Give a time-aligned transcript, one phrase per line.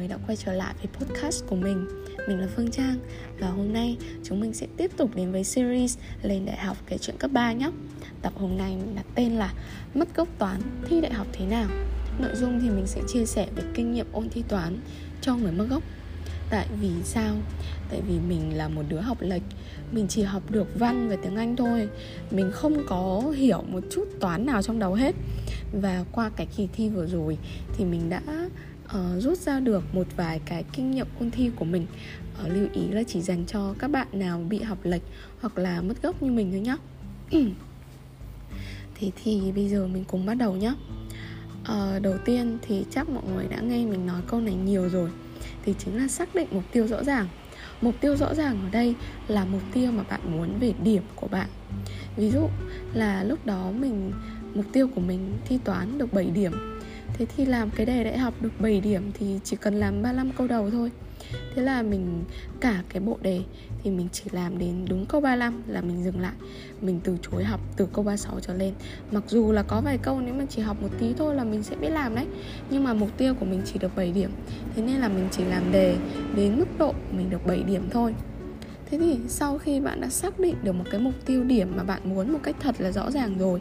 [0.00, 1.86] người đã quay trở lại với podcast của mình.
[2.28, 2.98] Mình là Phương Trang
[3.38, 6.98] Và hôm nay chúng mình sẽ tiếp tục đến với series Lên đại học kể
[6.98, 7.70] chuyện cấp 3 nhé.
[8.22, 9.52] Tập hôm nay mình đặt tên là
[9.94, 11.68] Mất gốc toán, thi đại học thế nào?
[12.18, 14.78] Nội dung thì mình sẽ chia sẻ về kinh nghiệm ôn thi toán
[15.20, 15.82] cho người mất gốc.
[16.50, 17.36] Tại vì sao?
[17.90, 19.42] Tại vì mình là một đứa học lệch.
[19.92, 21.88] Mình chỉ học được văn và tiếng Anh thôi.
[22.30, 25.14] Mình không có hiểu một chút toán nào trong đầu hết.
[25.72, 27.38] Và qua cái kỳ thi vừa rồi
[27.76, 28.20] Thì mình đã
[28.90, 31.86] uh, rút ra được một vài cái kinh nghiệm ôn thi của mình.
[32.42, 35.02] Uh, Lưu ý là chỉ dành cho các bạn nào bị học lệch
[35.40, 36.76] Hoặc là mất gốc như mình thôi nhá.
[38.94, 40.76] Thế thì bây giờ mình cùng bắt đầu nhé uh,
[41.64, 45.10] ờ, Đầu tiên thì chắc mọi người đã nghe mình nói câu này nhiều rồi.
[45.64, 47.28] Thì chính là xác định mục tiêu rõ ràng.
[47.80, 48.94] Mục tiêu rõ ràng ở đây
[49.28, 51.48] là mục tiêu mà bạn muốn về điểm của bạn.
[52.16, 52.48] Ví dụ
[52.94, 54.12] là lúc đó mình
[54.54, 56.52] mục tiêu của mình thi toán được 7 điểm
[57.20, 60.30] thế thì làm cái đề đại học được 7 điểm thì chỉ cần làm 35
[60.38, 60.90] câu đầu thôi.
[61.54, 62.24] Thế là mình,
[62.60, 63.40] cả cái bộ đề
[63.82, 66.32] thì mình chỉ làm đến đúng câu 35 là mình dừng lại.
[66.80, 68.74] Mình từ chối học từ câu 36 trở lên.
[69.12, 71.62] Mặc dù là có vài câu nếu mà chỉ học một tí thôi là mình
[71.62, 72.26] sẽ biết làm đấy.
[72.70, 74.30] Nhưng mà mục tiêu của mình chỉ được 7 điểm.
[74.76, 75.96] Thế nên là mình chỉ làm đề
[76.36, 78.14] đến mức độ mình được 7 điểm thôi.
[78.90, 81.82] Thế thì sau khi bạn đã xác định được một cái mục tiêu điểm mà
[81.82, 83.60] bạn muốn một cách thật là rõ ràng rồi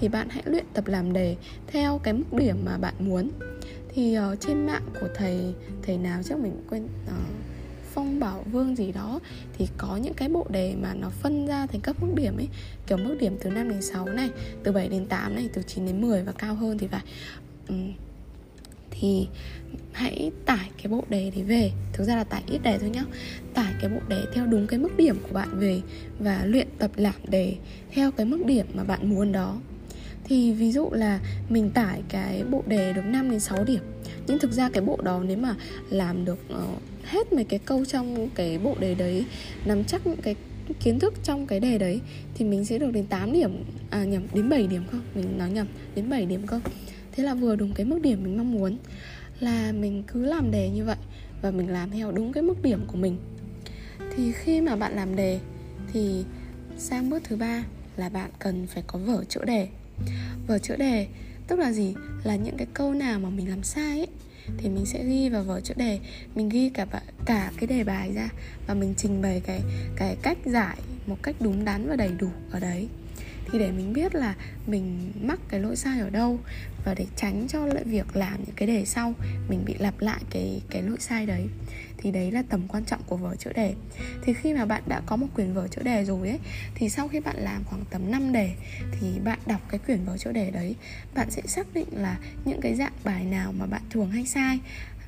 [0.00, 3.30] Thì bạn hãy luyện tập làm đề theo cái mức điểm mà bạn muốn.
[3.88, 7.12] Thì uh, trên mạng của thầy thầy nào chắc mình quên uh,
[7.94, 9.20] phong bảo vương gì đó
[9.58, 12.48] thì có những cái bộ đề mà nó phân ra thành các mức điểm ấy.
[12.86, 14.30] Kiểu mức điểm từ 5 đến 6 này
[14.64, 17.02] từ 7 đến 8 này từ 9 đến 10 và cao hơn thì phải.
[17.68, 17.92] Um,
[19.00, 19.26] thì
[19.92, 21.70] hãy tải cái bộ đề đấy về.
[21.92, 23.04] Thực ra là tải ít đề thôi nhá.
[23.54, 25.80] Tải cái bộ đề theo đúng cái mức điểm của bạn về
[26.18, 27.54] và luyện tập làm đề
[27.92, 29.58] theo cái mức điểm mà bạn muốn đó.
[30.24, 33.82] Thì ví dụ là mình tải cái bộ đề được 5 đến 6 điểm.
[34.26, 35.54] Nhưng thực ra cái bộ đó nếu mà
[35.90, 36.66] làm được ờ,
[37.04, 39.24] hết mấy cái câu trong cái bộ đề đấy,
[39.64, 40.34] nắm chắc những cái
[40.80, 42.00] kiến thức trong cái đề đấy,
[42.34, 45.50] thì mình sẽ được đến 8 điểm à nhầm, đến 7 điểm không mình nói
[45.50, 46.60] nhầm, đến 7 điểm không
[47.18, 48.78] thế là vừa đúng cái mức điểm mình mong muốn,
[49.40, 50.96] là mình cứ làm đề như vậy
[51.42, 53.18] và mình làm theo đúng cái mức điểm của mình.
[54.16, 55.40] Thì khi mà bạn làm đề
[55.92, 56.24] thì
[56.76, 57.64] sang bước thứ ba
[57.96, 59.68] là bạn cần phải có vở chữa đề.
[60.46, 61.06] Vở chữa đề
[61.48, 61.94] tức là gì?
[62.24, 64.08] Là những cái câu nào mà mình làm sai ấy,
[64.58, 65.98] thì mình sẽ ghi vào vở chữa đề.
[66.34, 66.86] Mình ghi cả
[67.26, 68.28] cả cái đề bài ra
[68.66, 69.60] và mình trình bày cái
[69.96, 72.88] cái cách giải một cách đúng đắn và đầy đủ ở đấy
[73.52, 74.34] thì để mình biết là
[74.66, 76.38] mình mắc cái lỗi sai ở đâu
[76.84, 79.14] và để tránh cho lại việc làm những cái đề sau,
[79.48, 81.46] mình bị lặp lại cái cái lỗi sai đấy.
[81.98, 83.74] Thì đấy là tầm quan trọng của vở chữa đề.
[84.22, 86.38] Thì khi mà bạn đã có một quyển vở chữa đề rồi ấy,
[86.74, 88.54] thì sau khi bạn làm khoảng tầm 5 đề
[89.00, 90.74] thì bạn đọc cái quyển vở chữa đề đấy,
[91.14, 94.58] bạn sẽ xác định là những cái dạng bài nào mà bạn thường hay sai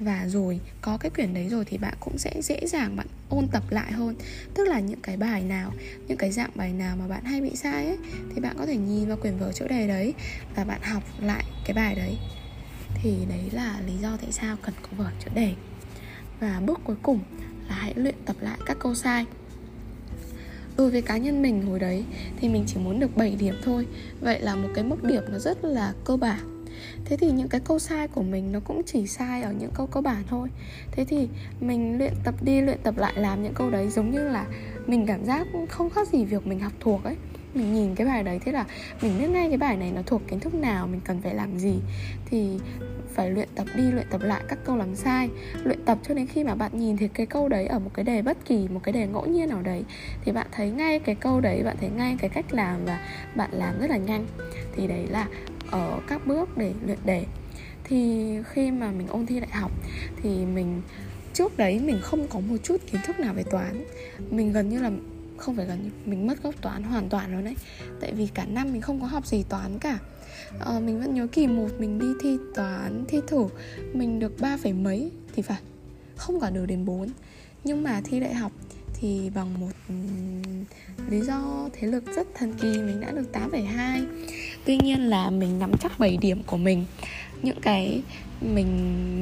[0.00, 3.48] và rồi, có cái quyển đấy rồi thì bạn cũng sẽ dễ dàng bạn ôn
[3.48, 4.14] tập lại hơn.
[4.54, 5.72] Tức là những cái bài nào,
[6.08, 7.98] những cái dạng bài nào mà bạn hay bị sai ấy,
[8.34, 10.14] thì bạn có thể nhìn vào quyển vở chỗ đề đấy
[10.56, 12.16] và bạn học lại cái bài đấy.
[13.02, 15.54] Thì đấy là lý do tại sao cần có vở chỗ đề.
[16.40, 17.20] Và bước cuối cùng
[17.68, 19.26] là hãy luyện tập lại các câu sai.
[20.76, 22.04] Đối với cá nhân mình hồi đấy
[22.40, 23.86] thì mình chỉ muốn được 7 điểm thôi.
[24.20, 26.57] Vậy là một cái mức điểm nó rất là cơ bản
[27.04, 29.86] thế thì những cái câu sai của mình nó cũng chỉ sai ở những câu
[29.86, 30.48] cơ bản thôi.
[30.92, 31.28] Thế thì
[31.60, 34.46] mình luyện tập đi, luyện tập lại làm những câu đấy giống như là
[34.86, 37.16] mình cảm giác không khác gì việc mình học thuộc ấy.
[37.54, 38.64] Mình nhìn cái bài đấy thế là
[39.02, 41.58] mình biết ngay cái bài này nó thuộc kiến thức nào, mình cần phải làm
[41.58, 41.74] gì.
[42.30, 42.58] Thì
[43.14, 45.28] phải luyện tập đi, luyện tập lại các câu làm sai.
[45.64, 48.04] Luyện tập cho đến khi mà bạn nhìn thấy cái câu đấy ở một cái
[48.04, 49.84] đề bất kỳ, một cái đề ngẫu nhiên nào đấy,
[50.24, 53.00] thì bạn thấy ngay cái câu đấy, bạn thấy ngay cái cách làm và
[53.34, 54.26] bạn làm rất là nhanh.
[54.76, 55.28] Thì đấy là
[55.70, 57.24] ở các bước để luyện đề.
[57.84, 59.72] Thì khi mà mình ôn thi đại học
[60.22, 60.82] thì mình
[61.34, 63.84] trước đấy mình không có một chút kiến thức nào về toán.
[64.30, 64.90] Mình gần như là
[65.36, 67.54] không phải gần như mình mất gốc toán hoàn toàn rồi đấy.
[68.00, 69.98] Tại vì cả năm mình không có học gì toán cả.
[70.58, 73.46] Ờ, mình vẫn nhớ kỳ một mình đi thi toán thi thử
[73.92, 75.60] mình được ba phẩy mấy thì phải
[76.16, 77.08] không cả được đến 4
[77.64, 78.52] nhưng mà thi đại học
[79.00, 79.94] thì bằng một ừ,
[81.10, 84.06] lý do thế lực rất thần kỳ mình đã được 8,2
[84.64, 86.84] Tuy nhiên là mình nắm chắc 7 điểm của mình.
[87.42, 88.02] Những cái
[88.40, 88.68] mình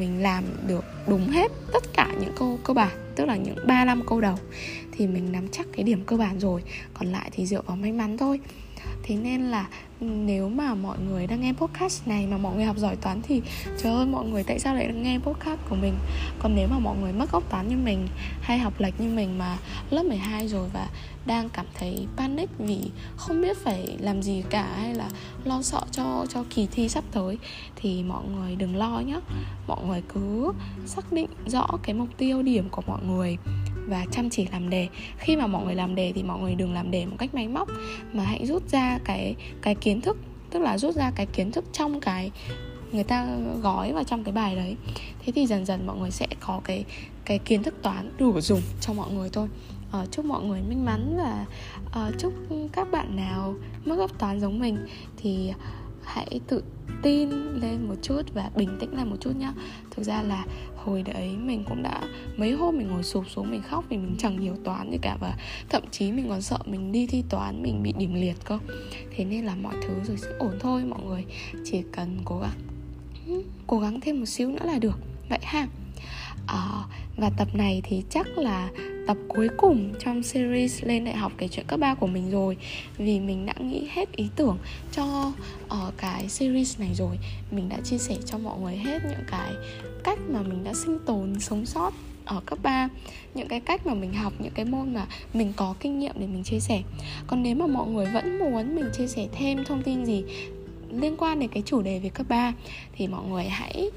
[0.00, 4.02] mình làm được đúng hết tất cả những câu cơ bản Tức là những 35
[4.06, 4.36] câu đầu
[4.92, 6.62] Thì mình nắm chắc cái điểm cơ bản rồi.
[6.94, 8.40] Còn lại thì dựa vào may mắn thôi
[9.02, 9.68] thế nên là
[10.00, 13.42] nếu mà mọi người đang nghe podcast này mà mọi người học giỏi toán thì
[13.78, 15.94] trời ơi mọi người tại sao lại nghe podcast của mình?
[16.38, 18.08] Còn nếu mà mọi người mất gốc toán như mình
[18.40, 19.56] hay học lệch như mình mà
[19.90, 20.88] lớp 12 rồi và
[21.26, 22.78] đang cảm thấy panic vì
[23.16, 25.08] không biết phải làm gì cả hay là
[25.44, 27.38] lo sợ cho cho kỳ thi sắp tới
[27.76, 29.20] thì mọi người đừng lo nhé
[29.66, 30.52] mọi người cứ
[30.86, 33.38] xác định rõ cái mục tiêu điểm của mọi người
[33.86, 34.88] và chăm chỉ làm đề.
[35.18, 37.48] Khi mà mọi người làm đề thì mọi người đừng làm đề một cách máy
[37.48, 37.68] móc
[38.12, 40.16] mà hãy rút ra cái cái kiến thức
[40.50, 42.30] tức là rút ra cái kiến thức trong cái
[42.92, 43.26] người ta
[43.62, 44.76] gói vào trong cái bài đấy.
[45.24, 46.84] Thế thì dần dần mọi người sẽ có cái
[47.24, 49.48] cái kiến thức toán đủ dùng cho mọi người thôi.
[50.02, 51.46] Uh, chúc mọi người may mắn và
[52.08, 52.32] uh, chúc
[52.72, 53.54] các bạn nào
[53.84, 54.78] mất gốc toán giống mình.
[55.16, 55.52] Thì
[56.06, 56.62] hãy tự
[57.02, 57.30] tin
[57.60, 59.52] lên một chút và bình tĩnh lại một chút nhá.
[59.90, 60.44] Thực ra là
[60.76, 62.02] hồi đấy mình cũng đã
[62.36, 65.16] mấy hôm mình ngồi sụp xuống mình khóc vì mình chẳng hiểu toán gì cả
[65.20, 65.36] và
[65.68, 68.58] thậm chí mình còn sợ mình đi thi toán mình bị điểm liệt cơ.
[69.16, 71.24] Thế nên là mọi thứ rồi sẽ ổn thôi mọi người.
[71.64, 72.58] Chỉ cần cố gắng
[73.26, 74.98] ừ, cố gắng thêm một xíu nữa là được.
[75.28, 75.68] Vậy ha.
[76.46, 76.84] À,
[77.16, 78.70] và tập này thì chắc là
[79.06, 82.56] tập cuối cùng trong series lên đại học kể chuyện cấp 3 của mình rồi.
[82.98, 84.58] Vì mình đã nghĩ hết ý tưởng
[84.92, 85.32] cho
[85.64, 87.18] uh, cái series này rồi.
[87.50, 89.52] Mình đã chia sẻ cho mọi người hết những cái
[90.04, 91.92] cách mà mình đã sinh tồn sống sót
[92.24, 92.88] ở cấp 3
[93.34, 96.26] những cái cách mà mình học những cái môn mà mình có kinh nghiệm để
[96.26, 96.82] mình chia sẻ.
[97.26, 100.24] Còn nếu mà mọi người vẫn muốn mình chia sẻ thêm thông tin gì
[101.00, 102.52] liên quan đến cái chủ đề về cấp 3
[102.92, 103.90] thì mọi người hãy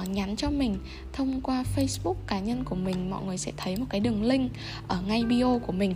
[0.00, 0.76] uh, nhắn cho mình
[1.12, 3.10] thông qua Facebook cá nhân của mình.
[3.10, 4.52] Mọi người sẽ thấy một cái đường link
[4.88, 5.94] ở ngay bio của mình.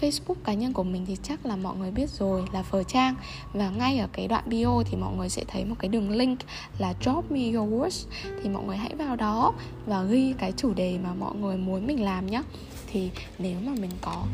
[0.00, 3.14] Facebook cá nhân của mình thì chắc là mọi người biết rồi là phở Trang.
[3.52, 6.38] Và ngay ở cái đoạn bio thì mọi người sẽ thấy một cái đường link
[6.78, 8.06] là Drop me your words.
[8.42, 9.52] Thì mọi người hãy vào đó
[9.86, 12.42] và ghi cái chủ đề mà mọi người muốn mình làm nhé
[12.86, 14.24] Thì nếu mà mình có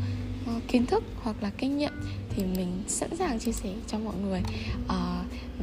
[0.57, 1.93] uh, kiến thức hoặc là kinh nghiệm
[2.29, 4.41] thì mình sẵn sàng chia sẻ cho mọi người.
[4.85, 5.08] Uh,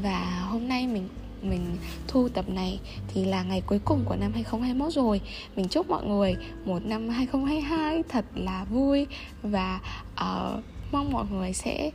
[0.06, 1.08] và hôm nay mình
[1.42, 1.76] mình
[2.08, 5.20] thu tập này thì là ngày cuối cùng của năm 2021 rồi.
[5.56, 9.06] Mình chúc mọi người một năm 2022 thật là vui
[9.42, 9.80] Và
[10.12, 11.90] uh, mong mọi người sẽ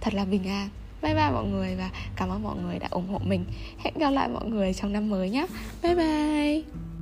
[0.00, 0.68] thật là bình an.
[1.02, 3.44] Bye bye mọi người và cảm ơn mọi người đã ủng hộ mình.
[3.78, 5.46] Hẹn gặp lại mọi người trong năm mới nhé.
[5.82, 6.95] Bye bye.